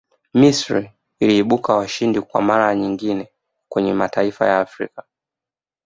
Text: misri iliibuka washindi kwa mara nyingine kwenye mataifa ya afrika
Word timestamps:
misri 0.33 0.91
iliibuka 1.19 1.75
washindi 1.75 2.21
kwa 2.21 2.41
mara 2.41 2.75
nyingine 2.75 3.29
kwenye 3.69 3.93
mataifa 3.93 4.45
ya 4.45 4.59
afrika 4.59 5.03